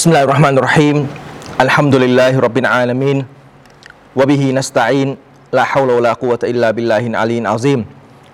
[0.00, 0.96] بسم الله الرحمن الرحيم
[1.60, 3.18] الحمد لله رب العالمين
[4.16, 5.08] وبه نستعين
[5.52, 7.80] لا حول ولا قوة إلا بالله العلي العظيم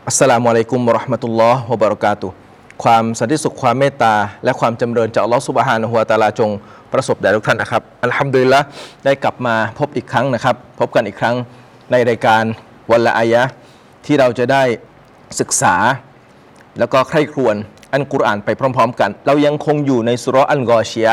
[0.06, 2.30] السلام عليكم ورحمة الله وبركاته
[2.78, 6.50] ความสันติสุขความเมตตา และความจำเริญจากอัลลอฮฺสุบฮานะฮุวาตาลาจง
[6.92, 8.60] ประสบแด่ทุกท่านนะครับอัลฮัมดุลิลละ
[9.04, 11.36] ได้กลับมาพบอีกครั้งนะครับ พบกันอีกครั้ง
[11.90, 12.42] ในรายการ
[12.90, 13.42] วันละอายะ
[14.06, 14.62] ที่เราจะได้
[15.40, 15.74] ศึกษา
[16.78, 17.56] แล้วก็ใคร่ครวญ
[17.92, 21.10] อันกุรอานไปพร้อม ๆ กัน เรายังคงอยู่ในสุรอันกอเชีย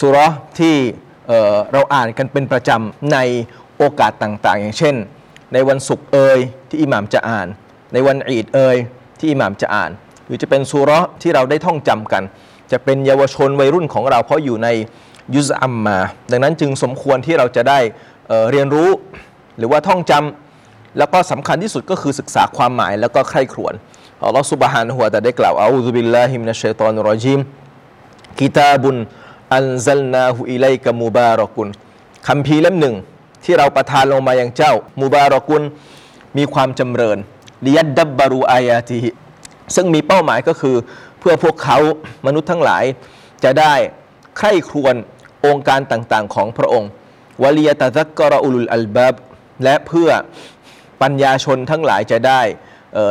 [0.00, 0.16] สุร
[0.58, 0.76] ที่
[1.28, 3.18] เเราอ่านกันเป็นประจำใน
[3.78, 4.94] โอกาสต่างๆ อย่างเช่น
[5.52, 7.46] ในวันศุกร์เอยที่อิหม่ามจะอ่าน
[7.92, 8.76] ในวันอีดเอย
[9.18, 9.90] ที่อิหม่ามจะอ่าน
[10.26, 12.22] หรือจะเป็นสุระที่เราได้ท่องจำกัน
[12.72, 14.68] จะเป็นเยาวชนวัยรุ่นของเราเพราะอยู่ใน
[15.34, 15.98] ยุซอัมมา
[16.30, 17.78] ดังนั้นจึงสมควรที่เราจะได้
[18.28, 18.90] เเรียนรู้
[19.58, 23.74] หรือว่าท่องจำแล้วก็สำคัญที่สุดก็คือศึกษาความหมายแล้วก็ใคร่ครวญ
[24.22, 27.40] อัลลอฮฺซุบฮานะฮูวะตะอาลาได้กล่าวอาอูซุบิลลาฮิมินัชชัยฏอนรรรจีม
[28.38, 28.96] กิตาบุน
[29.54, 31.68] อันซัลนาหูอิไลกะมูบารอกุน
[32.28, 32.96] คำพีเล่มหนึ่ง
[33.44, 35.62] ที่เราประทานลงมาอย่างเจ้า มูบารอกุน
[36.36, 37.18] มีความจำเริญ
[37.64, 38.98] ลิยัดดับบารูอายาติ
[39.74, 40.76] ซึ่งมีเป้าหมายก็คือ
[41.18, 41.78] เพื่อพวกเขา
[42.26, 42.84] มนุษย์ทั้งหลาย
[43.44, 43.74] จะได้
[44.38, 44.94] ใคร่ครวญ
[45.46, 46.90] โองการต่างๆ ของพระองค์
[47.42, 49.14] วลียตะซักกรอุลุลอัลบาบ
[49.64, 50.10] และเพื่อ
[51.02, 52.40] ปัญญาชนทั้งหลายจะได้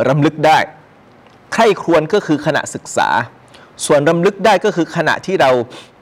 [0.08, 0.58] รำลึกได้
[1.54, 3.08] ใคร่ครวญก็คือขณะศึกษา
[3.86, 5.50] ส่วนรำลึกได้ก็คือขณะที่เรา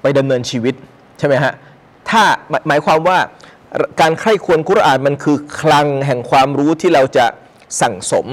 [0.05, 0.75] ไปดำเนินชีวิต
[1.19, 1.53] ใช่ไหมฮะ
[2.11, 3.19] ถ้าหมายหมายความว่า
[4.01, 7.27] การใคร่ควญกุรอานมันคือคลังแห่งความรู้ที่เราจะ
[7.81, 8.27] สั่งสม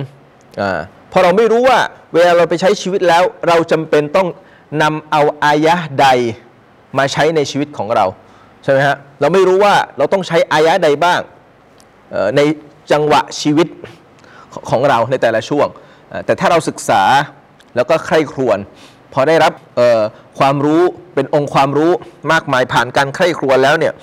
[0.62, 0.64] อ
[1.12, 1.80] พราะเราไม่รู้ว่า
[2.14, 4.28] เวลาเราไปใช้ชีวิตแล้วเราจำเป็นต้อง
[4.82, 6.08] นำเอาอายะใด
[6.98, 8.06] มาใช้ในชีวิตของเรา
[8.64, 11.20] ใช่ไหมฮะเราไม่รู้ว่าเราต้องใช้อายะใดบ้าง
[12.36, 12.42] ใน
[12.92, 13.68] จังหวะชีวิต
[14.70, 15.68] ของเราในแต่ละช่วง
[16.26, 17.02] แต่ถ้าเราศึกษา
[17.76, 18.60] แล้วก็ใคร่ครวญ
[19.14, 19.54] พอได้รับ
[20.40, 20.82] ความรู้
[21.16, 21.92] เป็นองค์ความรู้
[22.32, 23.94] มากมายผ่านการใคร่ครวญแล้วเนี่ย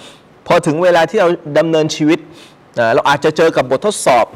[0.46, 2.18] พอถึงเวลาที่เราดำเนินชีวิต
[2.94, 4.26] เราอาจจะเจอกับบททดสอบ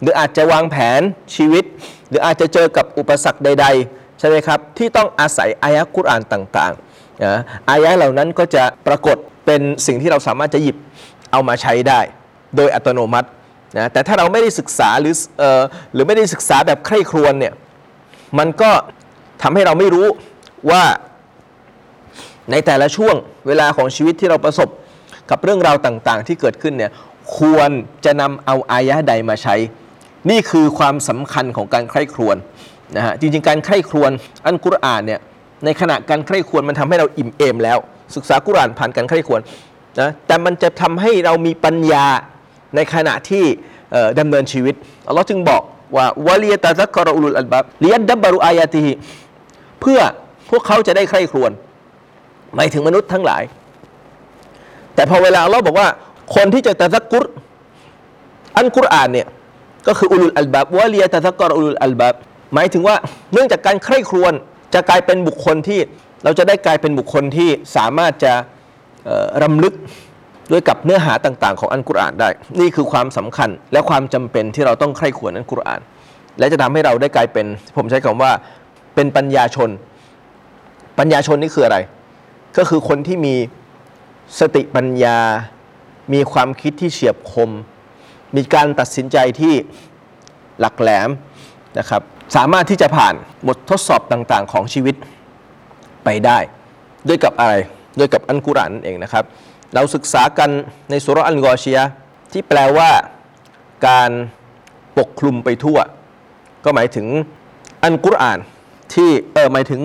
[0.00, 1.00] หรืออาจจะวางแผน
[1.36, 1.64] ชีวิต
[2.08, 7.40] หรืออาจจะเจอกับอุปสรรคใด ๆ ใช่ไหมครับ ที่ต้องอาศัยอายะกุรอานต่างๆนะ
[7.70, 10.76] อายะเหล่านั้นก็จะปรากฏเป็นสิ่งที่เราสามารถจะหยิบ
[11.32, 12.00] เอามาใช้ได้
[12.56, 13.28] โดยอัตโนมัติ
[13.78, 15.62] นะแต่ถ้าเราไม่ได้ศึกษาหรือเออ
[15.92, 17.54] หรือไม่ได้ศึกษาแบบใคร่ครวญเนี่ย
[18.38, 18.70] มันก็
[19.42, 20.06] ทำให้เราไม่รู้
[20.70, 20.82] ว่า
[22.50, 23.14] ในแต่ละช่วง
[23.46, 24.68] เวลาของชีวิตที่เราประสบ
[25.30, 26.92] กับเรื่องราวต่างๆ ที่เกิดขึ้นเนี่ย
[27.38, 27.70] ควร
[28.04, 29.56] จะนำเอาอายะใดมาใช้
[30.30, 32.36] นี่คือความสำคัญของการใคร่ครวญ
[32.96, 34.10] นะฮะจริงๆ การใคร่ครวญ
[34.46, 35.20] อันกุรอานเนี่ย
[35.64, 37.78] ในขณะการใคร่ครวญมันทำให้เราอิ่มเอมแล้ว
[38.16, 39.40] ศึกษากุรอานผ่านการใคร่ครวญ
[40.00, 42.06] นะแต่มันจะทำให้เรามีปัญญา
[42.74, 43.44] ในขณะที่
[43.92, 44.74] เอ่อดำเนินชีวิต
[45.08, 45.62] อัลลอฮ์จึงบอก
[45.96, 48.92] ว่าวะลียตะซักกะรอุลุลอัลบับลียดดับบารุอายาติฮิ
[49.80, 50.00] เพื่อ
[50.50, 51.52] พวกเขาจะได้ใคร่ครวญ
[52.54, 53.42] หมายถึงมนุษย์ทั้งหลาย
[54.94, 55.88] แต่พอเวลาอัลลอฮ์บอกว่า
[56.36, 57.24] คนที่จะตะซักกุร
[58.56, 59.26] อันกุรอานเนี่ย
[59.86, 62.14] ก็คืออุลุลอัลบับวะลียตะซักกอรอุลุลอัลบับ
[62.54, 62.96] หมายถึงว่า
[63.32, 64.32] เนื่องจากการใคร่ครวญ
[64.74, 65.80] จะกลายเป็นบุคคลที่
[66.24, 68.32] เราจะได้กลายเป็นบุคคลที่สามารถจะ
[69.42, 69.74] รำลึก
[70.52, 72.28] ด้วยกับเนื้อหาต่าง ๆ ของอันกุรอานได้
[72.60, 75.80] นี่คือความสำคัญและความจำเป็นที่เราต้องใคร่ครวญอันกุรอาน
[76.38, 77.46] และจะทำให้เราได้กลายเป็น
[77.76, 78.32] ผมใช้คำว่า
[78.98, 79.70] เป็นปัญญาชน
[80.98, 81.78] ปัญญาชนนี่คืออะไร
[82.56, 83.34] ก็คือคนที่มี
[84.38, 85.18] สติปัญญา
[86.14, 87.50] มีความคิดที่เฉียบคม
[88.36, 89.54] มีการตัดสินใจที่
[90.60, 91.10] หลักแหลม
[91.78, 92.02] นะครับ
[92.36, 93.14] สามารถที่จะผ่าน
[93.48, 94.94] บททดสอบต่างๆ ของชีวิต
[96.04, 96.38] ไปได้
[97.08, 97.54] ด้วยกับอะไร
[97.98, 99.24] ด้วยกับอันกุรอานนั่นเองนะครับ
[99.74, 100.50] เราศึกษากัน
[100.90, 101.78] ในสุรอัลกอชีย
[102.32, 102.90] ที่แปลว่า
[103.88, 104.10] การ
[104.98, 105.78] ปกคลุมไปทั่ว
[106.64, 107.06] ก็หมายถึง
[107.84, 108.40] อันกุรอาน
[108.94, 109.80] ที่เออหมายถึง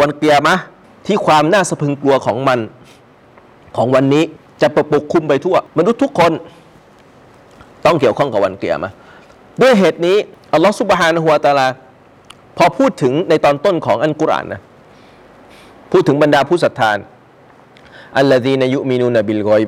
[0.00, 0.54] วันเกียร์มะ
[1.06, 2.58] ที่ความน่าสะพึงกลัวของมัน
[3.76, 4.24] ของวันนี้
[4.62, 6.32] จะปกคุมไปทั่ว มนุษย์ทุกคน
[7.84, 8.92] ต้องเกี่ยวข้องกับวันเกียร์มะ
[9.62, 10.16] ด้วยเหตุนี้
[10.52, 11.68] อัลลอฮฺสุบฮานะฮูวะตะอาลา
[12.56, 14.60] พอพูดถึงในตอนต้นของอันกุรอานนะ
[15.92, 16.90] พูดถึงบรรดาผู้ศรัทธา
[18.16, 19.62] อัลลดีนายุมินูนบิลกอย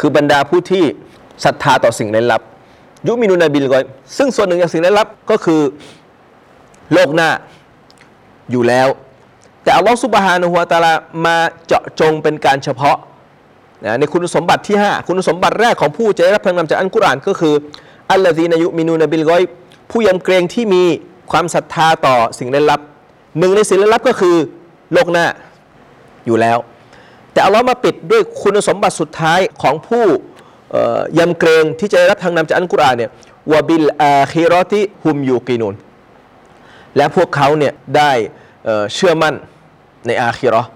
[0.00, 0.84] คือบรรดาผู้ที่
[1.44, 2.42] ศรัทธาต่อสิ่งลึกลับ
[3.08, 3.82] ยุมินูนบิลกอย
[4.16, 5.60] ซึ่งส่วนหนึ่งจากสิ่งลึกลับก็คือ
[6.92, 7.28] โลกหน้า
[8.50, 8.88] อยู่แล้ว
[9.62, 10.92] แต่อัลลอฮฺสุบฮานะฮูวตะอาลา
[11.24, 11.36] มา
[11.66, 12.96] เจาะจงเป็นการเฉพาะ
[13.84, 17.54] นะในคุณสมบัติที่ 5 คุณสมบัติแรกของผู้จะได้รับพลังนำจากอันกุรอานก็คือ
[18.10, 19.42] อัลลอฮีนายุมินูนบิลกอย
[19.90, 20.84] ผู้ยำเกรงที่มี
[21.30, 22.80] ความศรัทธาต่อสิ่งลึกลับ
[23.38, 24.36] หนึ่งในสิ่งลึกลับก็คือ
[24.92, 25.26] โลกหน้า
[26.26, 26.58] อยู่แล้ว
[27.32, 30.04] แต่เอัลลอมาปิดด้วยคุณสมบัติสุดท้ายของผู้
[31.18, 33.10] ยำเกรงที่จะได้รับทางนำจากอันกุรอานเนี่ย
[33.52, 35.74] วบิลอาคิรอติฮุมยูกินูน
[36.96, 38.12] และพวกเขาเนี่ยได้
[38.94, 39.34] เชื่อมั่น
[40.06, 40.70] ในอาคิราะห์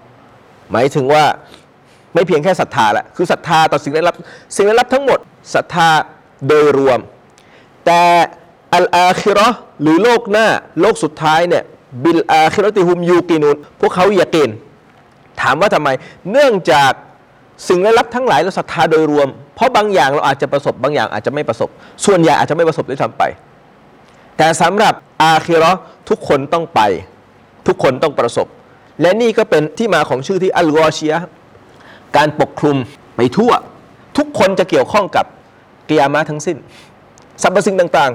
[0.71, 1.23] หมายถึงว่า
[2.13, 4.15] ไม่เพียงแค่ศรัทธาแหละคือศรัทธาต่อสิ่งลี้ลับ
[4.55, 5.19] สิ่งลี้ลับทั้งหมด
[5.53, 5.89] ศรัทธา
[6.47, 6.99] โดยรวม
[7.85, 8.03] แต่
[8.73, 10.47] อัลอาคิราะห์หรือโลกหน้า
[10.81, 11.63] โลกสุดท้ายเนี่ย
[12.03, 14.49] บิลอาคิราะติฮุมยูกินุนพวกเขายากิน
[15.41, 15.89] ถามว่าทำไม
[16.31, 16.91] เนื่องจาก
[17.67, 21.69] สิ่งลี้ลับทั้งหลายเราศรัทธาโดยรวม เพราะบางอย่างเราอาจจะประสบบางอย่างอาจจะไม่ประสบ
[22.05, 23.23] ส่วนใหญ่อาจจะไม่ประสบด้วยซ้ำไป
[24.37, 25.79] แต่สำหรับอาคิราะห์
[26.09, 26.81] ทุกคนต้องไป
[27.67, 28.47] ทุกคนต้องประสบ
[29.01, 31.13] และนี่ก็เป็นที่มาของชื่อที่อัลกอเชีย
[32.17, 32.77] การปกคลุม
[33.15, 33.51] ไปทั่ว
[34.17, 35.25] ทุกคนจะเกี่ยวข้องกับ
[35.89, 36.57] กิยามะทั้งสิ้น
[37.41, 38.11] สรรพสิ่งต่าง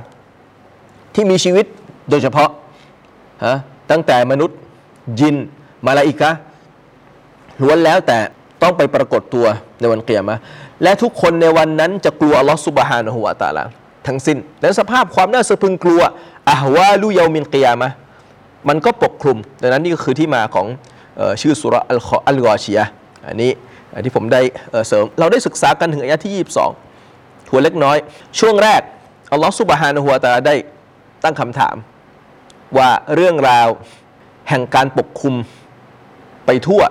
[0.57, 1.67] ๆ ที่มีชีวิต
[2.11, 2.51] โดยเฉพาะ
[3.45, 3.57] ฮะ
[3.91, 4.59] ตั้งแต่มนุษย์
[5.21, 5.37] ยิน
[5.87, 6.31] มาลาอิกะ
[7.63, 8.19] ล้วนแล้วแต่
[8.63, 9.47] ต้องไปปรากฏตัว
[9.81, 10.37] ในวันเกียามะ
[10.83, 13.65] และทุกคนในวันนั้นจะกลัวอัลลอฮฺซุบฮานะฮูวะตาลา
[14.07, 16.01] ทั้งสิ้นและสภาพความน่าสะพึงกลัว
[16.51, 17.89] อะฮวาลุเยามินกิยามะ
[18.69, 20.67] มันก็ปกคลุม ดังนั้นนี่ก็คือที่มาของ
[21.21, 22.81] ออชื่อสุราอัลอัลกอเชีย
[23.29, 23.51] อันนี้
[24.05, 24.41] ที่ผมได้
[24.71, 26.47] เเสริม เราได้ศึกษากันถึงอายะที่
[26.91, 27.97] 22ทัวเล็กน้อย
[28.39, 28.83] ช่วงแรก
[29.33, 30.55] อัลลอฮฺสุบฮานะฮูวตาได้
[31.25, 31.77] ตั้งคำถาม
[32.79, 33.69] ว่าเรื่องราว
[34.49, 35.35] แห่งการปกคลุม
[36.47, 36.83] ไปทั่ว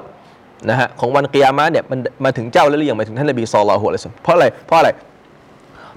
[0.69, 4.89] นะฮะของวันกิยามะเนี่ยมันมาถึงเจ้าแล้วหรือยังมาถึงท่านนบีศ็อลลอฮุอะลัยฮิวะซัลลัมเพราะอะไรเพราะอะไร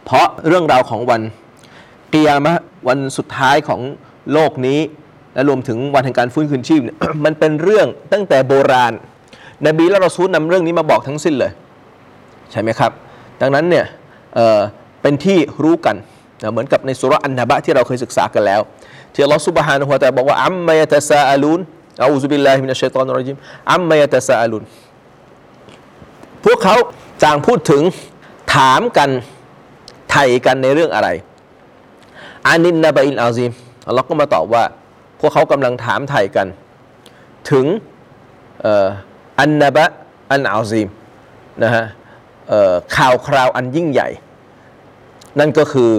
[0.05, 1.23] เพราะเรื่องราวของวัน
[2.15, 2.53] กิยามะ
[2.89, 3.81] วันสุดท้ายของ
[4.33, 4.81] โลกนี้
[5.35, 8.93] และรวมถึงวันแห่งการฟื้นคืนชีพเนี่ยมันเป็นเรื่องตั้งแต่โบราณ
[9.67, 11.53] นบีและรอซูลนำเรื่องนี้มาบอกทั้งสิ้นเลย
[12.51, 12.93] ใช่ไหมครับ
[13.41, 13.85] ดังนั้นเนี่ย
[14.35, 15.97] เป็นที่รู้กัน
[16.53, 18.61] เหมือนกับในสุราะห์อันนบะที่เราเคยศึกษากันแล้ว
[19.15, 21.61] ที่อัลลอฮฺซุบฮานะฮูวะตะอาลาบอกว่าอัมมายะตะซาอาลูน
[22.03, 23.37] อาอูซุบิลลาฮิมินัชชัยฏอนรเราะญิม
[23.73, 24.65] อัมมายะตะซาอาลูน
[26.45, 26.77] พวกเขา
[27.23, 27.83] จางพูดถึง
[28.55, 29.11] ถามกัน
[30.11, 31.09] ไถ่กันในเรื่องอะไร
[32.47, 33.51] عن النبإ العظيم
[33.87, 34.65] อัลลอฮ์ก็มาตอบว่า
[35.23, 36.47] พวกเขากำลังถามไถ่กัน
[37.51, 37.67] ถึง
[39.41, 40.89] النبأ العظيم
[41.63, 41.85] นะฮะ
[42.97, 44.09] ข่าวคราวอันยิ่งใหญ่
[45.39, 45.91] นั่นก็คือ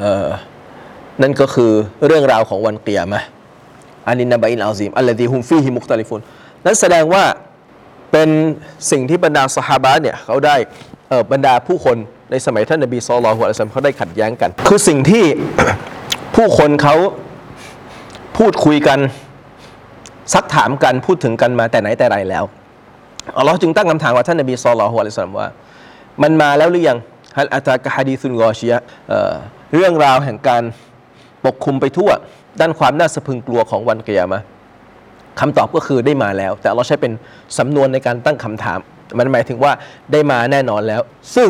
[0.00, 0.02] อ
[1.22, 1.72] นั่นก็คือ
[2.06, 3.20] เรื่องราวของวันกิยามะฮฺ
[4.06, 6.20] عن النبإ العظيم الذي هم فيه مختلفون
[6.64, 7.24] นั่นแสดงว่า
[8.12, 8.28] เป็น
[8.90, 10.56] สิ่งที่บรรดาสหาบะเนี่ยเขาได้
[11.32, 11.96] บรรดาผู้คน
[12.30, 15.24] ในสมัยท่านนบีصلى الله عليه وسلمเขาได้ขัดแย้งกัน คือสิ่งที่
[16.36, 16.94] ผู้คนเขา
[18.38, 18.98] พูดคุยกัน
[20.34, 22.44] ซักถามกันพูดถึงกันมาแต่ไหนแต่ไรแล้ว
[23.38, 25.48] อัลลอฮ์จึงตั้งคำถามว่าท่านนบีศ็อลลัลลอฮุอะลัยฮิวะซัลลัมว่า
[26.22, 26.98] มันมาแล้วหรือยัง
[27.38, 29.32] ฮัลอาตากะฮะดีซุนกอชียะห์เอ่อ
[29.74, 30.62] เรื่องราวแห่งการ
[31.44, 32.10] ปกคลุมไปทั่ว
[32.60, 34.40] ด้านความน่าสะพึงกลัวของวันเกียามะ
[35.40, 37.12] คำตอบก็คือได้มาแล้ว แต่เราใช้เป็น
[37.58, 38.78] สำนวนในการตั้งคำถาม
[39.18, 39.72] มันหมายถึงว่า
[40.12, 41.02] ได้มาแน่นอนแล้ว
[41.34, 41.48] ซึ่ง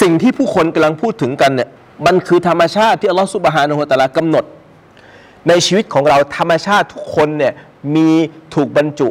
[0.00, 1.68] สิ่งที่ผู้คนกำลังพูดถึงกันเนี่ย
[2.06, 4.44] มันคือธรรมชาติที่อัลลอฮฺสุบฮานะฮูตะอาลากำหนด
[5.48, 7.52] ในชีวิตของเราธรรมชาติทุกคนเนี่ย
[7.96, 8.08] มี
[8.54, 9.08] ถูกบรรจุ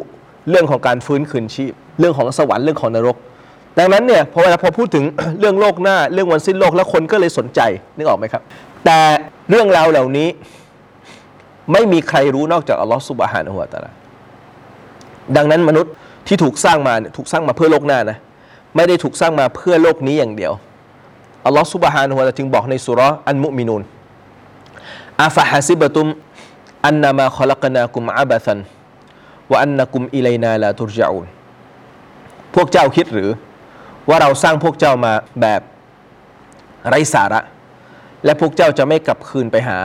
[0.50, 3.16] เรื่องของการฟื้นคืนชีพ เรื่องของสวรรค์เรื่องของนรก
[3.78, 5.04] ดังนั้นเนี่ยพอเวลาพอพูดถึง
[5.40, 7.60] เรื่องโลกหน้าเรื่องวันสิ้นโลกแล้วคนก็เลยสนใจ
[7.96, 8.42] นึกออกไหมครับ
[8.84, 8.98] แต่
[9.50, 10.28] เรื่องราวเหล่านี้
[11.72, 13.90] ไม่มีใครรู้นอกจากอัลลอฮฺสุบฮานะฮูวะตะอาลา
[15.36, 15.92] ดังนั้นมนุษย์
[16.26, 18.16] ที่ถูกสร้างมาเนี่ยถูกสร้างมาเพื่อโลกหน้านะ
[18.76, 20.52] ไม่ได้ถูกสร้างมาเพื่อโลกนี้อย่างเดียว
[21.46, 23.82] อัลลอฮฺสุบฮานะฮูวะตาจึงบอกในสุราอันมุมินูน
[25.22, 26.06] อาฟะฮะซิบะตุม
[26.86, 28.58] อันนามาขลักนากุมอาบะซัน
[29.52, 31.26] วะอันนักุมอิเลนาลาตุรจาอูน
[32.54, 33.30] พวกเจ้าคิดหรือ
[34.08, 35.60] ว่าเราสร้างพวกเจ้ามาแบบ
[36.88, 37.40] ไร้สาระ
[38.24, 39.78] และพวกเจ้าจะไม่กลับคืนไปหา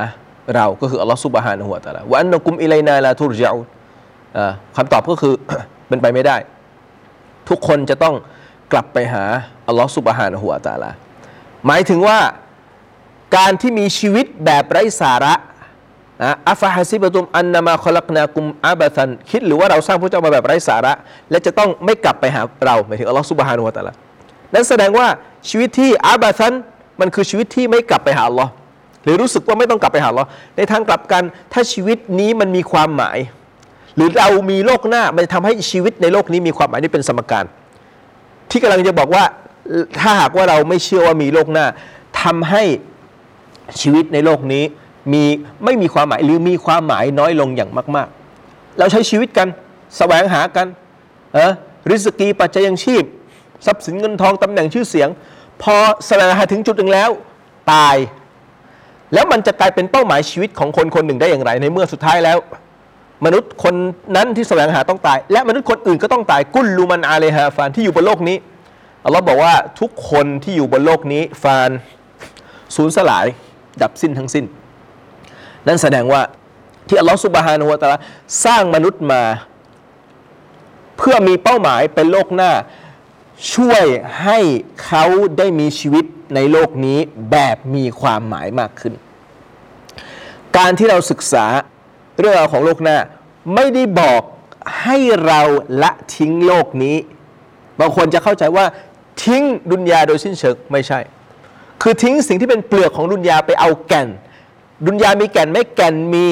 [0.56, 3.68] เราก็คืออัลลอฮฺสุบฮานะฮูวตาลาวะอันนักุมอิเลนาลาตุรจาอูน
[4.38, 5.34] อ่าคำตอบก็คือ
[5.88, 6.38] เป็นไปไม่ได้
[7.50, 8.16] ทุกคนจะต้อง
[8.72, 9.24] กลับไปหา
[9.68, 10.92] อัลลอฮฺสุบฮานะฮูวตาลา
[11.68, 12.20] หมายถึงว่า
[13.36, 15.34] การที่มีชีวิตแบบไร้สาระ
[16.24, 20.94] นะอัฟฮะซิบะตุมอันนามาคอลักนากุมอาบะซันคิดหรือว่าเราสร้างพระเจ้ามาแบบไร้สาระ
[21.32, 23.94] และจะต้องไม่กลับไปหาเราหมายถึงอัลลอฮฺสุบฮานะฮูวะตะอาลา
[24.54, 25.08] นั่นแสดงว่า
[25.50, 26.54] ชีวิตที่อาบะซัน
[27.02, 28.52] มันคือชีวิตที่ไม่กลับไปหาอัลลอฮ์
[29.04, 31.24] หรือรู้สึกว่าไม่ต้องกลับไปหาอัลลอฮ์ในทางกลับกัน
[31.54, 33.18] ถ้าชีวิตนี้มันมีความหมาย
[33.96, 37.46] หรือเรามีโลกหน้ามันจะทำให้ชีวิตในโลกนี้มีความหมายนี่เป็นสมการ
[38.52, 39.24] ที่กำลังจะบอกว่า
[40.00, 41.66] ถ้าหากว่าเราไม่เชื่อว่ามีโลกหน้า
[42.22, 42.64] ทำให้
[43.82, 44.64] ชีวิตในโลกนี้
[45.14, 45.24] มี
[45.66, 48.08] ไม่มีความหมายหรือมีความหมายน้อยลงอย่างมาก
[48.44, 49.48] ๆ เราใช้ชีวิตกัน
[49.98, 50.68] แสวงหากัน
[51.34, 51.52] เออ
[51.90, 53.04] ริสกีปัจจัยยังชีพ
[53.66, 55.10] ทรัพย์สินเงินทองตำแหน่งชื่อเสียง
[55.64, 55.76] พอ
[56.08, 57.10] แสวงหาถึงจุดหนึ่งแล้ว
[57.72, 57.96] ตาย
[59.14, 62.38] แล้วมันจะกลายเป็นเป้าหมายชีวิตของคนคนหนึ่งได้อย่างไร ในเมื่อสุดท้ายแล้ว
[63.26, 63.76] มนุษย์คน
[64.16, 68.38] นั้นที่แสวงหาต้องตาย และมนุษย์คนอื่นก็ต้องตายกุลลูมันอาเลฮาฟานที่อยู่บนโลกนี้
[69.06, 71.72] อัลลอฮ์บอกว่าทุกคนที่อยู่บนโลกนี้ฟาน
[72.76, 73.26] สูญสลาย
[73.82, 74.46] ดับสิ้นทั้งสิ้น
[75.68, 76.22] นั่นแสดงว่า
[76.88, 77.98] ที่อัลลอฮ์สุบฮานะฮูวะตะอาลา
[78.46, 79.24] สร้างมนุษย์มา
[80.98, 82.52] เพื่อมีเป้าหมายเป็นโลกหน้า
[83.54, 83.84] ช่วย
[84.24, 84.40] ให้
[84.86, 85.04] เขา
[85.38, 87.00] ได้มีชีวิตในโลกนี้
[87.32, 88.94] แบบมีความหมายมากขึ้น
[90.58, 91.46] การที่เราศึกษา
[92.20, 92.98] เรื่องราวของโลกหน้า
[93.56, 94.22] ไม่ได้บอก
[94.82, 95.42] ให้เรา
[95.84, 96.98] ละทิ้งโลกนี้
[97.80, 98.66] บางคนจะเข้าใจว่า
[99.24, 101.00] ทิ้งดุนยาโดยสิ้นเชิงไม่ใช่
[101.82, 104.08] คือทิ้งสิ่งที่เป็นเปลือกของดุนยาไปเอาแก่น
[104.86, 106.28] ดุนยามีแก่นไหม่แก่นมี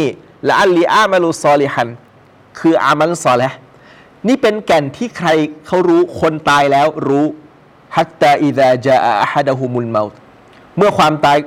[0.48, 1.90] ละอัลลีอามาลุซอลิฮัน
[2.60, 3.58] คืออามันซอแลห์
[4.28, 5.30] นี่เป็นแก่นที่ใคร
[5.66, 7.26] เขารู้คนตายแล้วรู้
[7.96, 10.14] ฮัตตาอิดะจาอะฮัดะฮุมุลเมาต
[10.78, 11.38] เมื่อความตาย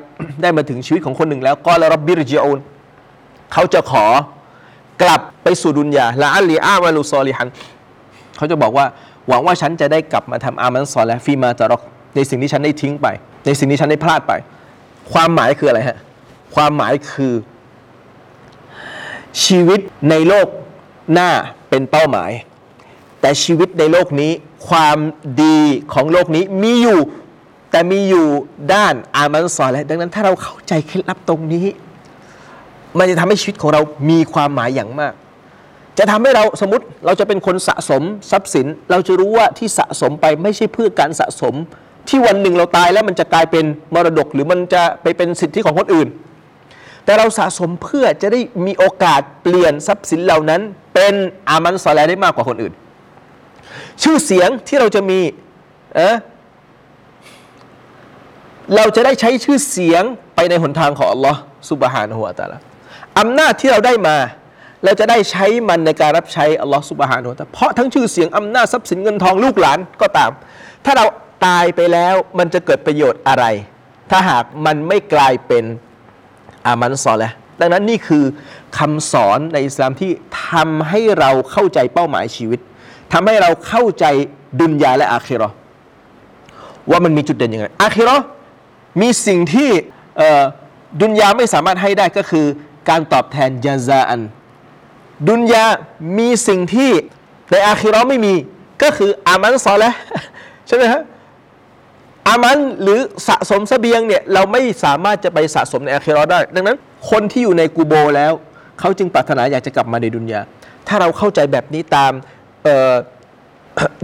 [0.42, 2.58] ได้มาถึงชีวิตของคนหนึ่งแล้วก็ละรับบิรจิอูน
[3.52, 4.04] เขาจะขอ
[5.02, 7.48] กลับไปสู่ดุนยาละอัลลีอามาลุซอลิฮัน
[8.36, 8.86] เขาจะบอกว่า
[9.28, 11.82] หวังว่าฉันจะได้กลับมาทำอามันซอและฟีมาตารอก
[12.14, 13.06] ในสิ่งที่ฉันได้ทิ้งไป
[13.46, 14.32] ในสิ่งที่ฉันได้พลาดไป
[15.12, 15.98] ความหมายคืออะไรฮะ
[16.54, 17.34] ความหมายคือ
[19.44, 20.46] ชีวิตในโลก
[21.12, 21.30] หน้า
[21.68, 22.30] เป็นเป้าหมาย
[23.20, 24.32] แต่ชีวิตในโลกนี้
[24.68, 24.98] ความ
[25.42, 25.58] ดี
[25.92, 27.00] ของโลกนี้มีอยู่
[27.70, 28.26] แต่มีอยู่
[28.74, 31.66] ด้านอามันซอและดังนั้นถ้าเราเข้าใจเคล็ดลับตรงนี้
[32.98, 35.12] มันจะทำให้ชีวิตของเรามีความหมายอย่างมาก
[35.98, 41.54] จะทำให้เราสมมติเราจะเป็นคนสะสมทรัพย์สิน เราจะรู้ว่าที่สะสมไปไม่ใช่เพื่อการสะสม
[42.08, 46.08] ที่วันหนึ่งเราตายแล้วมันจะกลายเป็นมรดกหรือมันจะไปเป็นสิทธิของคนอื่น
[47.04, 50.60] แต่เราสะสมเพื่อจะได้มีโอกาสเปลี่ยนทรัพย์สินเหล่านั้น
[50.94, 51.14] เป็น
[51.48, 52.72] อามันซอแลได้มากกว่าคนอื่น
[54.02, 55.20] ชื่อเสียงที่เราจะมี
[55.94, 56.16] เอะ
[58.76, 60.02] เราจะได้ใช้ชื่อเสียง
[60.34, 61.40] ไปในหนทางของอัลลอฮ์
[61.70, 62.58] ซุบฮานะฮูวตาลา
[63.18, 64.16] อำนาจที่เราได้มา
[64.84, 70.30] เราจะได้ใช้มันในการรับใช้อัลลอฮ์ซุบฮานะฮูวตาเพราะทั้งชื่อเสียงอำนาจทรัพย์สินเงินทองลูกหลานก็ตาม
[70.84, 71.04] ถ้าเรา
[71.44, 73.44] ตายไปแล้วมันจะเกิดประโยชน์อะไร
[74.10, 75.64] ถ้าหากมันไม่กลายเป็น
[76.66, 78.24] อามันซอแลห์ดังนั้นนี่คือ
[78.78, 80.10] คำสอนในอิสลามที่
[80.48, 82.60] ทำให้เราเข้าใจเป้าหมายชีวิต
[83.12, 84.04] ทำให้เราเข้าใจ
[84.60, 85.56] ดุนยาและอาคิราะห์
[86.90, 88.24] ว่ามันมีจุดเด่นยังไงอาคิราะห์
[89.00, 89.70] มีสิ่งที่
[91.00, 92.46] ดุนยาไม่สามารถให้ได้ก็คือ
[92.88, 94.20] การตอบแทนยาซาอัน
[95.28, 95.64] ดุนยา
[96.18, 96.90] มีสิ่งที่
[97.50, 98.34] ในอาคิราะห์ไม่มี
[98.82, 99.98] ก็คืออามันซอและห์
[100.66, 101.02] ใช่ไหมฮะ
[102.28, 102.98] อามันหรือ
[103.28, 106.76] สะสมเสบียงเนี่ยเราไม่สามารถจะไปสะสมในอาคิเราะห์ได้ ดังนั้น
[107.10, 108.32] คนที่อยู่ในกูโบแล้ว
[108.80, 110.40] เขาจึงปรารถนาอยากจะกลับมาในดุนยา
[110.88, 112.12] ถ้าเราเข้าใจแบบนี้ตาม
[112.64, 112.94] เอ่อ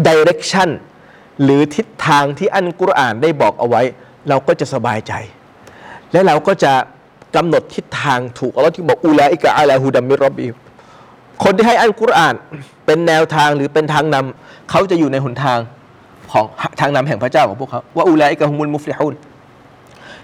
[0.09, 0.69] direction
[1.43, 3.83] หรือทิศทางที่อันกุรอานได้บอกเอาไว้
[4.29, 5.13] เราก็จะสบายใจ
[6.13, 6.73] และเราก็จะ
[7.37, 10.47] กำหนดทิศทางถูกอัลลอฮ์ที่บอกอูลาอิกะอาลาฮูดัมมิรอบบี
[11.45, 12.35] คนที่ให้อันกุรอาน
[12.87, 15.59] เป็นแนวทางหรือเป็นทางนำเขาจะอยู่ในหนทาง
[16.33, 16.45] ของ
[16.81, 19.15] ทางนำแห่งพระเจ้าของพวกเขาว่าอูลาอิกะฮุมุลมุฟลิฮูน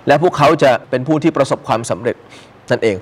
[0.06, 2.16] และพวกเขาจะเป็นผู้ที่ประสบความสำเร็จ
[2.70, 2.96] นั่นเอง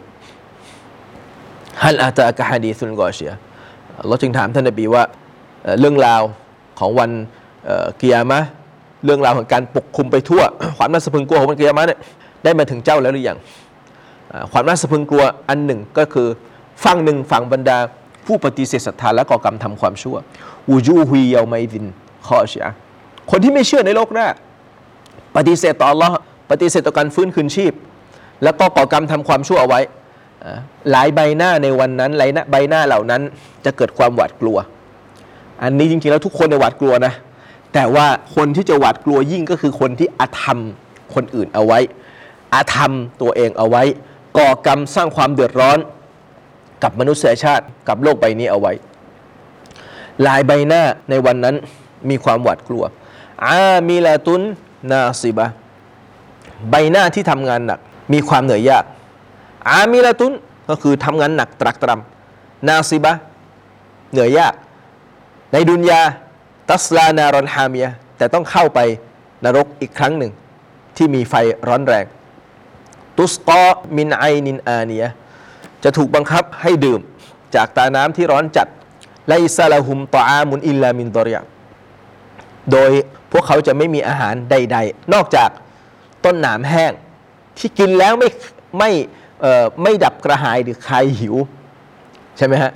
[1.83, 3.33] ฮัลอาตากะฮะดีซุนกอเชีย
[4.07, 5.03] เราจึงถามท่านนบีว่า
[5.81, 6.23] เรื่องราว
[6.79, 7.11] ของวัน
[8.01, 8.41] กิยามะ
[9.05, 10.43] เรื่องราวของการปกคลุมไปทั่ว
[10.79, 12.01] ความน่าสะพรึงกลัวของวันกิยามะเนี่ย
[12.45, 13.39] ได้มาถึงเจ้าแล้วหรือยัง
[14.53, 16.29] ความน่าสะพรึงกลัวอันหนึ่งก็คือ
[16.85, 17.79] ฝั่งหนึ่งฝั่งบรรดา
[18.27, 20.17] ผู้ปฏิเสธศรัทธาและก่อกรรมทำความชั่ว
[20.71, 21.85] วูจูฮุยเยาไมดิน
[22.27, 22.67] คอเชีย
[23.31, 24.27] คนที่ไม่เชื่อในโลกหน้า
[25.37, 26.13] ปฏิเสธต่อ Allah
[26.51, 27.73] ปฏิเสธต่อการฟื้นคืนชีพ
[28.43, 29.81] แล้วก็ก่อกรรมทำความชั่วเอาไว้
[30.91, 33.23] หลายใบหน้าในวันนั้นหลายใบหน้าเหล่านั้น
[33.65, 34.59] จะเกิดความหวาดกลัว
[35.63, 37.13] อันนี้จริงๆแล้วทุกคนในหวาดกลัวนะ
[37.75, 40.59] แต่ว่าคนที่จะหวาดกลัวยิ่งก็คือคนที่อาธรรม
[41.15, 41.79] คนอื่นเอาไว้
[42.55, 43.83] อาธรรมตัวเองเอาไว้
[44.39, 45.79] ก่อกรรมสร้างความเดือดร้อน
[46.83, 48.73] กับมนุษยชาติกับโลกใบนี้เอาไว้
[50.23, 51.55] หลายใบหน้าในวันนั้น
[52.11, 52.85] มีความหวาดกลัว
[53.47, 54.43] อามีลาตุน
[54.91, 55.47] นาซิบะ
[56.71, 57.81] ใบหน้าที่ทำงานหนัก
[58.13, 58.85] มีความเหนื่อยยาก
[59.71, 60.33] อามิลาตุน
[60.69, 63.13] ก็คือทำงานหนักตรักตรำนาซิบะ
[64.13, 64.55] เหนื่อยยาก
[65.53, 66.01] ในดุนยา
[66.71, 68.81] ตัสลานารอนฮามียแต่ต้องเข้าไป
[69.45, 70.33] นรกอีกครั้งหนึ่ง
[70.97, 71.35] ที่มีไฟ
[71.69, 72.05] ร้อนแรง
[73.17, 73.65] ตุสกอ
[73.97, 75.07] มินไอนินอาเนีย
[75.85, 77.01] จะถูกบังคับให้ดื่ม
[77.55, 78.67] จากตาน้ำที่ร้อนจัด
[79.29, 81.41] ไลซาลาหุมตออามุนอิลลามินดอริยา
[82.73, 82.91] โดย
[83.33, 85.51] พวกเขาจะไม่มีอาหารใด ๆ นอกจาก
[86.25, 86.93] ต้นหนามแห้ง
[87.59, 88.29] ที่กินแล้วไม่
[88.79, 88.91] ไม่
[89.83, 91.35] ไม่ดับกระหายหรือคลายหิว
[92.37, 92.73] ใช่ไหมฮะ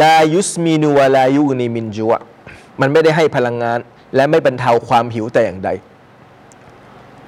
[0.00, 2.14] ลายุสมีนูวาลายุนีมินจัว
[2.80, 3.78] มันไม่ได้ให้พลังงาน
[4.16, 5.70] และไม่บรรเทาความหิวแต่อย่างใด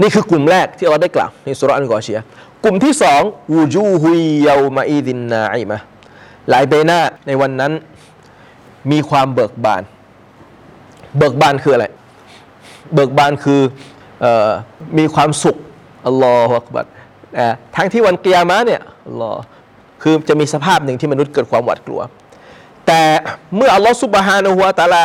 [0.01, 2.21] นี่คือกลุ่มแรกที่เราได้กล่าวในสุรอันกอเชีย
[2.65, 3.23] กลุ่มที่สอง
[3.53, 5.81] วูจูฮุยเยามาอีดินนาอิมะ
[6.51, 7.73] หลายเบหน้าในวันนั้น
[8.91, 9.83] มีความเบิกบาน
[11.19, 11.87] เบิกบานคืออะไร
[12.95, 13.61] เบิกบานคือ
[14.25, 14.51] ออ
[14.99, 15.57] มีความสุข
[16.07, 16.87] อัลลอฮฺอักบัด
[17.39, 19.41] อ่าทั้งที่วันกิยามะเนี่ยอัลลอฮ์
[20.03, 22.01] คือจะมีสภาพหนึ่งที่มนุษย์เกิดความหวาดกลัว
[22.87, 23.03] แต่
[23.57, 25.05] เมื่ออัลลอฮฺสุบฮานะฮูวะตาลา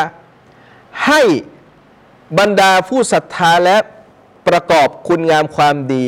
[1.06, 1.22] ให้
[2.40, 3.78] บรรดาผู้ศรัทธาและ
[4.48, 6.06] ประกอบคุณงามความดี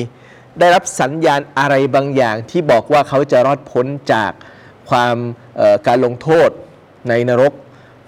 [0.59, 4.31] ได้รับสัญญาณอะไรบางอย่าง ที่บอกว่าเขาจะรอดพ้นจาก
[4.89, 5.15] ความ
[5.87, 6.49] การลงโทษ
[7.09, 7.53] ในนรก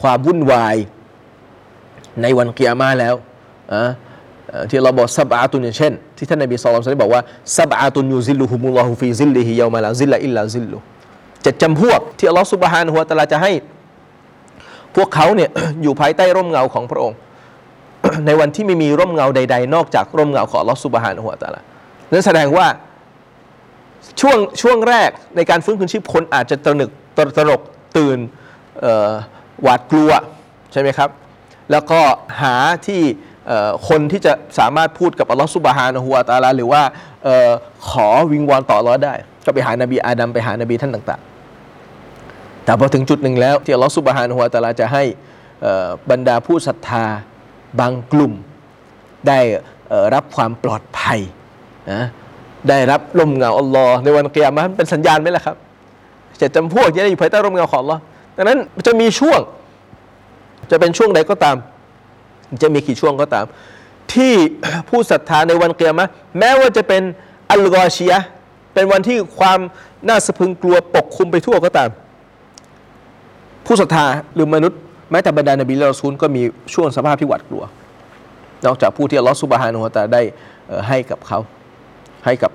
[0.02, 0.76] ความวุ่นวาย
[2.22, 3.16] ในวันกิยามะฮฺแล้ว
[3.74, 3.84] อะ
[4.50, 7.22] เอ่อที่เราบอกسبعة อย่างเช่น ที่ท่านนบีصلى الله عليه وسلم ได้บอกว่า
[7.58, 10.78] سبعة يظلهم الله في ظله يوم لا ظل إلا ظله
[11.44, 13.52] เจ็ดจำพวกที่อัลลอฮฺسبحانه وتعالىจะให้
[14.96, 15.50] พวกเขาเนี่ย
[15.84, 17.18] อยู่ภายใต้ร่มเงาของพระองค์
[18.26, 21.62] ในวันที่ไม่มีร่มเงาใด ๆ นอกจากร่มเงาของอัลลอฮฺسبحانه وتعالى
[22.12, 22.68] นั่นแสดงว่า
[24.22, 27.62] ช่วงช่วงแรกในการฟื้นคืนชีพคนอาจจะตระหนึกตระหนก
[27.98, 28.20] ตื่น
[29.64, 30.12] หวาดกลัว
[30.72, 31.10] ใช่ไหมครับ
[31.72, 32.02] แล้วก็
[32.42, 32.56] หา
[32.88, 33.02] ที่
[33.90, 36.82] คนที่จะสามารถพูดกับอัลลอฮฺสุบฮานะฮูวะตาลาหรือว่า
[37.28, 37.52] ออ
[37.90, 39.14] ขอวิงวอนต่ออัลลอฮ์ได้
[39.46, 41.22] ก็ไปหานบีอาดัมไปหานบีท่านต่าง
[41.94, 45.04] ๆ แต่พอถึงจุดหนึ่งแล้วที่อัลลอฮฺสุบฮานะฮูวะตาลาจะให้
[46.12, 47.06] บรรดาผู้ศรัทธา
[47.80, 48.34] บางกลุ่ม
[49.28, 49.40] ได้
[50.14, 51.20] รับความปลอดภัย
[51.92, 52.04] นะ
[52.70, 55.56] ได้รับลมเงาอัลลอฮ์ในวันเกียรมันเป็นสัญญาณไหมล่ะครับ
[56.42, 58.02] จะจำพวกที่ได้อยู่ภายใต้ร่มเงาของอัลลอฮ์
[58.38, 59.40] ดังนั้นจะมีช่วง
[60.72, 61.58] จะเป็นช่วงใดก็ตาม
[62.62, 63.46] จะมีกี่ช่วงก็ตาม
[64.14, 64.34] ที่
[64.90, 66.08] ผู้ศรัทธาในวันเกียรมะ
[66.40, 67.04] แม้ว่าจะเป็น
[67.52, 68.20] อัลกอชียะ
[68.74, 69.60] เป็นวันที่ความ
[70.08, 71.90] น่าสะพึงกลัวปกคลุมไปทั่วก็ตาม
[73.66, 74.80] ผู้ศรัทธาหรือมนุษย์
[75.12, 76.42] แม้แต่บรรดานบีและรอซูลก็มี
[76.74, 77.64] ช่วงสภาพที่หวาดกลัว
[78.66, 80.22] นอกจากผู้ที่อัลลอฮฺสุบฮานุฮะตาได้
[80.88, 81.40] ให้กับเขา
[82.26, 82.52] ให้กับ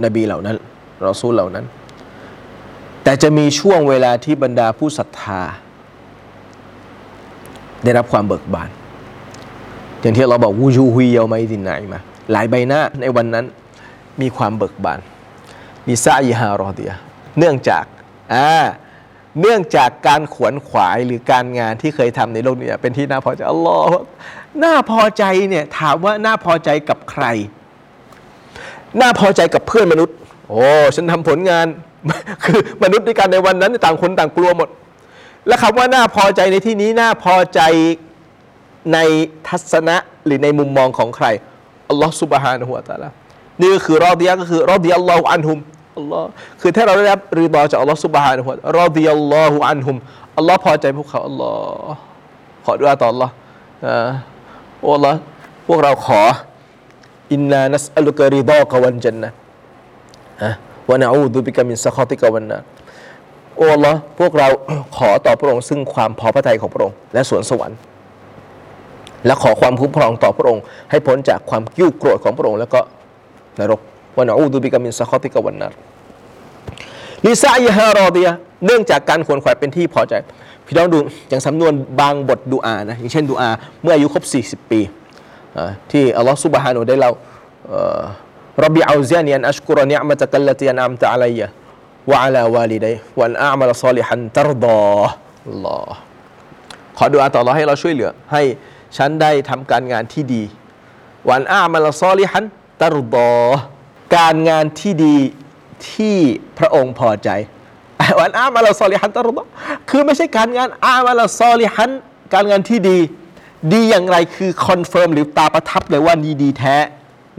[0.00, 0.56] เนบีเหล่านั้น
[1.06, 1.64] รอซูลเหล่านั้น
[3.04, 5.42] แต่จะมีช่วงเวลาที่บรรดาผู้ศรัทธา
[7.84, 8.70] ได้รับความเบิกบาน
[10.04, 12.00] อย่างที่เราบอกวูจูฮุยเยาไมดินไนมา
[12.32, 13.44] หลายใบหน้าในวันนั้น
[14.20, 15.00] มีความเบิกบาน
[15.86, 16.90] มีซาอิฮารอเดีย
[17.38, 17.84] เนื่องจาก
[18.34, 18.48] อ่า
[19.40, 24.04] เนื่องจากการขวนขวายหรือการงานที่เคยทำในโลกนี้เป็นที่น่าพอใจอัลลอฮ์
[24.64, 27.24] น่าพอใจเนี่ยถามว่าน่าพอใจกับใคร
[29.00, 30.16] น่าพอใจกับเพื่อนมนุษย์
[30.48, 30.62] โอ้
[30.94, 31.66] ฉันทำผลงาน
[32.44, 34.68] คือมนุษย์ด้วยกันในวันนั้นต่างคนต่างกลัวหมด
[35.46, 37.60] และคำว่าน่าพอใจในที่นี้น่าพอใจ
[38.92, 38.98] ใน
[39.48, 41.26] ทัศนะหรือในมุมมองของใคร
[41.90, 43.08] อัลลอฮ์สุบฮานะฮูวะตาลา
[43.60, 45.58] นี่ก็คือรอดียะก็คือรอดียัลลอฮุอันฮุม
[45.98, 46.28] อัลลอฮ์
[46.60, 49.96] คือถ้าเราได้รับรีดอจากอัลลอฮ์สุบฮานะฮูวะตะอารอดียัลลอฮุอันฮุม
[50.38, 51.50] อัลลอฮ์พอใจพวกเขาอัลลอ
[51.90, 51.98] ฮ์
[52.64, 53.32] ขอดุอาต่ออัลลอฮ์
[53.86, 54.08] อ่า
[54.80, 55.18] โอ้อัลลอฮ์
[55.66, 56.20] พวกเราขอ
[57.32, 59.30] อินนานัสอัลุกะริดอกะวันจันนะ
[60.42, 60.52] ฮะ
[60.90, 62.58] วะนะอูดุบิกะมินซะคอติกะวันนา
[63.56, 64.46] โอ้อัลลอฮ์พวกเรา
[64.96, 67.78] ขอต่อพระองค์ซึ่งความพอพระทัยของพระองค์และสวนสวรรค์
[69.26, 72.80] และขอความคุ้มครองต่อพระองค์ ให้พ้นจากความกิ้วโกรธของพระองค์แล้วก็
[73.58, 73.80] นรก
[74.16, 75.68] วะนะอูดุบิกะมินซะคอติกวันนา
[77.26, 78.28] ลิซาอิฮารอดีย
[78.66, 80.14] เนื่องจากการขวนขวายเป็นที่พอใจ
[80.66, 83.50] พี่น้องดูอย่างสำนวนบางบทดูอานะอย่างเช่นดูอา
[83.82, 84.80] เมื่ออายุครบ 40 ปี
[85.90, 87.12] ที่อัลลอฮฺซุบฮานุได้เล่า
[88.64, 91.46] รับบิอาเซียนีอันอัชกุรนิอ์มะตะกัลลตีอันอัมตะอะลัยยะ
[92.10, 94.80] วะอะลาวาลิดัยวันอามัลซอลิฮันตรดอ
[95.48, 95.94] อัลลอฮ์
[96.98, 98.42] ขอดุอาต่อเราให้เราช่วยเหลือให้
[98.96, 100.42] ฉันได้ทำการงานที่ดี
[101.30, 102.44] วันอามัลซอลิฮัน
[102.82, 103.32] ترضاه
[104.16, 105.16] การงานที่ดี
[105.90, 106.16] ที่
[106.58, 107.28] พระองค์พอใจ
[108.20, 109.44] وأن أعمل صالحا ترضاه
[109.90, 111.90] คือไม่ใช่การงานعملا صالحا
[112.34, 112.98] การงานที่ดี
[113.72, 116.76] ดีอย่างไรคือ confirm หรือตราประทับเลยว่านี่ดีแท้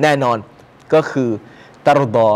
[0.02, 0.38] แน่นอน
[0.94, 1.30] ก็คือ
[1.86, 2.30] ترضاه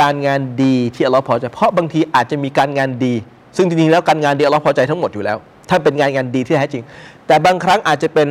[0.00, 3.14] การงานดีที่อัลลอฮ์พอใจ เพราะบางทีอาจจะมีการงานดี
[3.56, 6.82] ซึ่งจริงๆแล้วการงานดีอัลลอฮ์พอใจทั้งหมดอยู่แล้ว ถ้าเป็นงานงานดีที่แท้จริง
[7.26, 8.28] แต่บางครั้งอาจจะเป็น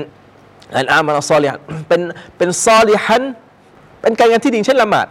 [0.74, 2.02] อันอามาลซอลิฮันเป็น
[2.38, 3.24] เป็นซอลิฮัน
[4.02, 5.08] เป็นการงานที่ดีเช่นละหมาด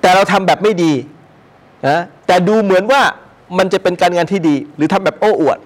[0.00, 0.92] แต่เราทำแบบไม่ดี
[1.88, 3.02] นะแต่ดูเหมือนว่า
[3.58, 5.58] มันจะเป็นการงานที่ดี หรือทำแบบโอ้อวด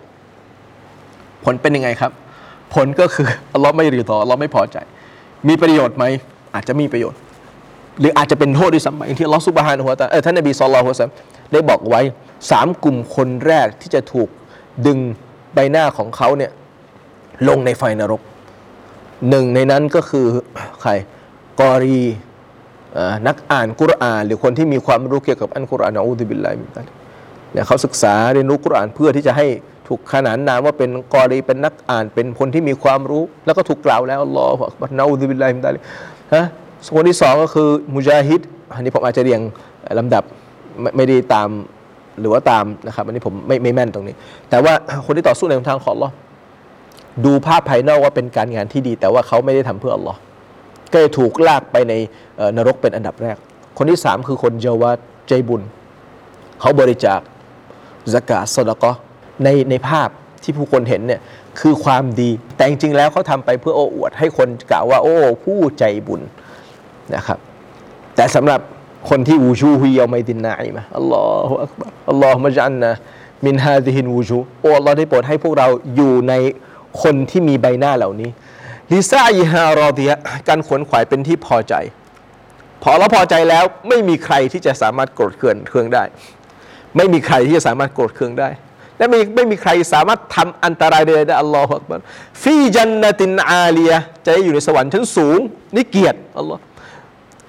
[1.44, 2.12] ผลเป็นยังไงครับ
[2.74, 4.76] ผลก็คืออัลลอฮ์ไม่รีตออัลลอฮ์ไม่พอใจ
[5.48, 6.04] มีประโยชน์ไหม
[6.54, 7.18] อาจจะมีประโยชน์
[8.00, 11.12] หรืออาจจะเป็นโทษด้วยซ้ำไปอย่างที่อัลลอฮ์ซุบฮานะฮูวตาเออท่านนบีศ็อลลัลลอฮุอะลัยฮิวซัม
[11.52, 12.00] ได้บอกไว้
[12.50, 14.28] สามกลุ่มคนแรกที่จะถูก
[14.86, 14.98] ดึง
[15.54, 16.52] ใบหน้าของเขาเนี่ย
[17.48, 18.20] ลงในไฟนรก
[19.28, 20.26] หนึ่งในนั้นก็คือ
[20.82, 20.90] ใคร
[21.60, 22.02] قارئ
[23.26, 26.94] นักอ่านกุรอาน หรือคนที่มีความรู้เกี่ยวกับอันกุรอานنعوذ بالله من ذلك
[27.52, 29.46] เนี่ยเขาศึกษาเรียนรู้กุรอานเพื่อที่จะให้
[29.88, 35.82] ถูกขนานนามว่าเป็นقارئ เป็นนักอ่านเป็นคนที่มีความรู้ แล้วก็ถูกกล่าวแล้วอัลลอฮฺบัรنعوذ بالله من ذلك
[36.34, 36.44] ฮะ
[36.94, 38.40] คนที่สองก็คือمجاهد
[38.74, 39.40] อันนี้ผมอาจจะเรียง
[39.98, 40.22] ลำดับ
[40.80, 41.48] ไม่ไม่ได้ตาม
[42.20, 44.14] หรือว่าตามนะครับอันนี้ผมไม่ไม่แม่นตรงนี้
[44.50, 44.72] แต่ว่า
[45.06, 46.14] คนที่ต่อสู้ในทางของอัลลอฮ์
[47.24, 50.18] ดูภาพภายนอกว่าเป็นการงานที่ดี แต่ว่าเขาไม่ได้ทำเพื่ออัลลอฮ์
[50.92, 51.94] ก็เลยถูกลากไปใน
[52.56, 53.36] นรกเป็นอันดับแรก
[53.78, 54.92] คนที่สามคือคนเยาวา
[55.28, 55.62] ใจบุญ
[56.60, 57.20] เขาบริจาค
[58.14, 58.84] สกาสดก
[59.44, 60.08] ในในภาพ
[60.42, 61.20] ที่ผู้คนเห็นเนี่ย
[61.60, 66.20] คือความดีแต่จริงๆแล้วเขาทำไปเพื่อโอ้อวด ให้คนกล่าวว่า โอ้ ผู้ใจบุญ
[67.14, 67.38] นะครับ
[68.16, 68.60] แต่สำหรับ
[69.10, 72.90] คนที่วูชูฮุยเอาไมดินนาอิมะอัลลอฮฺอักบัรอัลลอฮฺมะจันนะ
[73.46, 76.34] มินฮาดิฮินวูชูโอ้อัลลอฮ์ได้โปรดให้พวกเราอยู่ใน
[77.02, 78.30] คนที่มีใบหน้าเหล่านี้
[78.92, 80.14] ลิซาอิฮารอดียะ
[80.48, 81.74] การขวนขวายเป็นที่พอใจ
[82.82, 86.04] พอเราพอใจแล้วไม่มีใครที่จะสามารถโกรธเคืองเคืองได้
[86.96, 88.48] ไม่มีใครที่จะสามารถโกรธเคืองได้
[88.96, 92.00] และไม่ไม่มีใครสามารถทำอันตรายใดๆได้อัลลอฮฺอักบัร
[92.42, 93.92] ฟีจันนตินอาเลีย
[94.26, 95.38] จะอยู่ในสวรรค์ชั้นสูง
[95.74, 96.60] นี่เกียรติอัลลอฮ์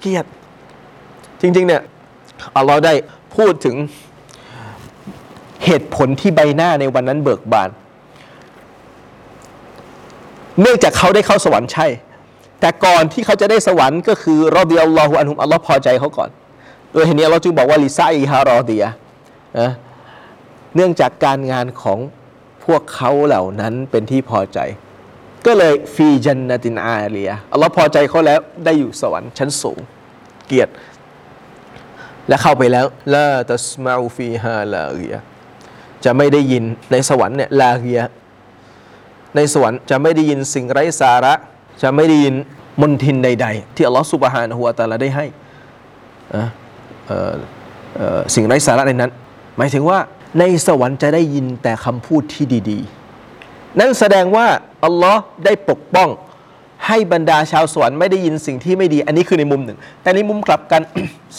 [0.00, 0.28] เกียรติ
[1.40, 1.82] จริงๆเนี่ย
[2.56, 2.94] อัลลอฮ์ได้
[3.36, 3.76] พูดถึง
[5.64, 7.70] เหตุผลที่ใบหน้าในวันนั้นเบิกบาน
[10.60, 11.86] เนื่องจากเขาได้เข้าสวรรค์ใช่
[12.60, 16.30] แต่ก่อนที่เขาจะได้สวรรค์ก็คือรอดิยัลลอฮุอันฮุมอัลลอฮ์พอใจเขาก่อน
[16.92, 18.82] โดยเหตุนี้เราจึงบอกว่าลิซาอิฮารอดีย
[19.60, 19.70] นะ
[20.74, 21.98] เนื่องจากการงานของ
[22.64, 24.58] พวกเขาเหล่านั้นเป็นที่พอใจ
[25.46, 29.78] ก็เลยฟีจันนตินอาเลียอัลลอฮ์พอใจเขาแล้วได้อยู่สวรรค์ชั้นสูง
[30.46, 30.72] เกียรติ
[32.28, 35.14] และเข้าไปแล้วลาตัสมาอูฟีฮาลาเกีย
[36.04, 38.00] จะไม่ได้ยินในสวรรค์เนี่ยลาเกีย
[39.36, 41.34] ในสวรรค์จะไม่ได้ยินสิ่งไร้สาระ
[41.82, 42.34] จะไม่ได้ยิน
[42.80, 45.26] มนทินใด ๆ ที่อัลลอฮฺสุบฮานะฮูวตาลาได้ให้
[46.36, 46.46] นะ
[48.34, 49.10] สิ่งไร้สาระในนั้น
[49.58, 49.98] หมายถึงว่า
[50.38, 52.78] ในสวรรค์จะได้ยินแต่คำพูดที่ดี
[53.30, 54.46] ๆ นั่นแสดงว่า
[54.84, 56.10] อัลลอฮ์ได้ปกป้อง
[56.86, 60.82] ให้บรรดาชาวสวรรค์ไม่ได้ยินสิ่งที่ไม่ดี อันนี้คือในมุมหนึ่ง แต่ในมุมกลับกัน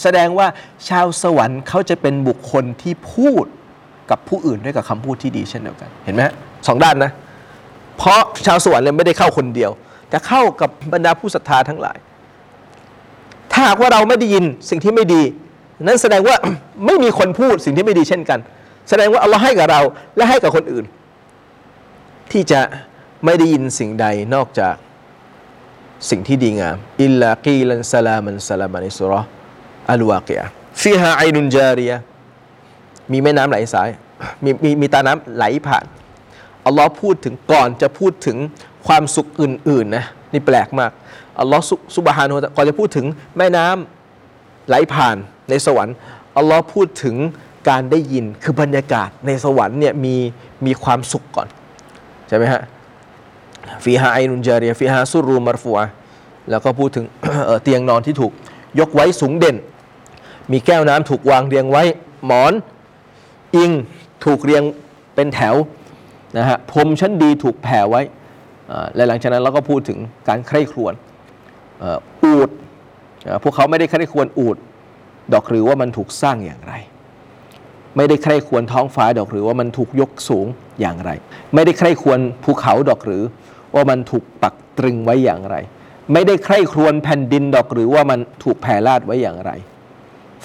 [0.02, 0.48] แสดงว่า
[0.90, 3.46] ชาวสวรรค์เขาจะเป็นบุคคลที่พูด
[4.12, 6.22] กับผู้อื่นด้วยกับคำพูดที่ดีเช่นเดียวกัน เห็นไหม
[6.68, 7.12] สองด้านนะ
[7.98, 9.72] เพราะชาวสวรรค์เนี่ยไม่ได้เข้าคนเดียว
[10.10, 11.98] แต่เข้ากับบรรดาผู้ศรัทธาทั้งหลาย
[13.52, 15.24] ถ้าหากว่าเราไม่ได้ยินสิ่งที่ไม่ดี
[15.86, 16.36] นั่นแสดงว่า
[16.86, 18.40] ไม่มีคนพูดสิ่งที่ไม่ดีเช่นกัน
[18.90, 19.82] แสดงว่าอัลลอฮ์ให้กับเรา
[20.16, 20.86] และให้กับคนอื่น
[22.32, 22.62] ที่จะ
[23.26, 24.76] ไม่ได้ยินสิ่งใดนอกจาก
[26.10, 29.28] สิ่งที่ดีงามอิลลากีลันสลามันสลามานิสุราะห์
[29.92, 30.42] อัลวาเกีย
[30.82, 31.92] ฟีฮาไอนุนจาริย
[33.12, 33.90] มีแม่น้ำไหลสาย
[34.44, 35.86] มีมีมีตาน้ำไหลผ่าน
[36.66, 38.38] อัลลอฮ์พูดถึงก่อนจะพูดถึง
[38.88, 40.92] ความสุขอื่นๆนะนี่แปลกมาก
[41.40, 41.64] อัลลอฮ์
[41.96, 43.06] ซุบฮานุก่อนจะพูดถึง
[43.38, 45.16] แม่น้ำไหลผ่าน
[45.50, 45.96] ในสวรรค์
[46.38, 47.16] อัลลอฮ์พูดถึง
[47.70, 50.16] การได้ยินคือบรรยากาศในสวรรค์เนี่ยมี
[50.66, 51.48] มีความสุขก่อน
[52.28, 52.62] ใช่ไหมฮะ
[53.84, 55.80] ฟีฮาไอนุนจารียฟีฮาซุรูมารฟัว
[56.50, 57.06] แล้วก็พูดถึง
[57.46, 58.32] เอ่อเตียงนอนที่ถูก
[58.80, 59.58] ยกไว้สูงเด่น
[60.52, 61.84] มีแก้วน้ำถูกวางเรียงไว้
[62.26, 62.54] หมอน
[63.56, 63.72] อิง
[64.26, 64.64] ถูกเรียง
[65.16, 65.56] เป็นแถว
[66.38, 68.02] นะฮะพรมชั้นดีถูกแผ่ไว้
[68.96, 70.94] และหลังจากนั้นเราก็พูดถึงการใคร่ครวญ
[72.24, 72.50] อูด
[73.44, 74.58] พวกเขาไม่ได้ใคร่ครวญอูด
[75.34, 76.74] ดอกหรือว่ามันถูกสร้างอย่างไร
[77.98, 80.48] ไม่ได้ใคร่ควรท้องฟ้าดอกหรือว่ามันถูกยกสูง
[80.82, 81.12] อย่างไร
[81.54, 83.24] ไม่ได้ใคร่ควรภูเขาดอกหรือ
[83.76, 85.56] ว่ามันถูกปักตรึงไว้อย่างไร
[86.14, 89.52] ไม่ได้ใคร่ครวญแผ่นดินดอกหรือว่ามันถูกแผ่ลาดไว้อย่างไร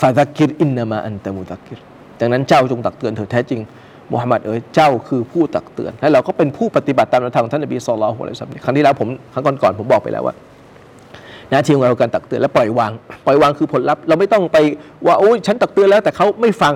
[0.00, 1.78] فذكر إنما أنت مذكر
[2.20, 3.60] ดังนั้นเจ้าจงตักเตือนเถิดแท้จริง
[4.12, 10.34] มุฮัมมัดเอ๋ยเจ้าคือผู้ตักเตือน และเราก็เป็นผู้ปฏิบัติตามแนวทางท่านนบีصلى الله عليه وسلمครั้งที่แล้วผมครั้งก่อนๆผมบอกไปแล้วว่า
[11.50, 12.92] หน้าที่ของเราการตักเตือนและปล่อยวาง
[13.26, 14.56] ปล่อยวางคือผลลัพธ์เราไม่ต้องไป
[15.06, 16.74] ว่าโอ้ยฉันตักเตือนแล้วแต่เขาไม่ฟัง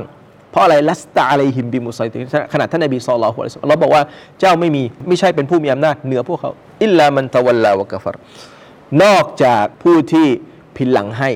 [0.51, 2.20] เพราะอะไรلست عليهم بمصيطر
[2.53, 4.03] ขนาดท่านนบีصلى الله عليه وเราบอกว่า
[4.40, 6.51] เจ้าไม่มีไม่ใช่เป็นผู้มีอำนาจเหนือพวกเขา
[6.83, 8.14] إلا من تولى وكفر
[9.03, 10.27] นอกจากผู้ที่
[10.77, 11.31] พินหลังให้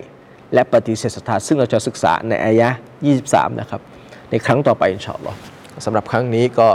[0.54, 2.76] และปฏิเสธศรัทธาซึ่งเราจะศึกษาในอายะห์
[3.18, 3.80] 23 นะครับ
[4.30, 5.38] ในครั้งต่อไปอินชาอัลลอฮ์
[5.85, 6.67] สำหรับครั้งนี้ก็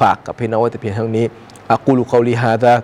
[0.00, 1.24] ฝากกับพี่น้องไว้แต่เพียงเท่านี้
[1.72, 2.74] อักูลุกอลีฮาดะ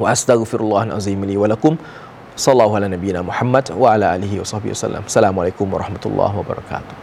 [0.00, 1.76] وأستغفر الله العظيم لي ولكم
[2.36, 7.01] صلى الله على نبينا محمد وعلى آله وصحبه وسلم السلام عليكم ورحمة الله وبركاته